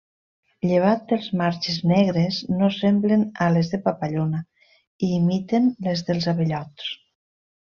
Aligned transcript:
Llevat 0.67 1.03
dels 1.11 1.27
marges 1.41 1.77
negres, 1.91 2.39
no 2.61 2.69
semblen 2.77 3.27
ales 3.49 3.71
de 3.75 3.81
papallona 3.85 4.41
i 5.09 5.11
imiten 5.21 5.69
les 5.89 6.03
dels 6.09 6.31
abellots. 6.35 6.91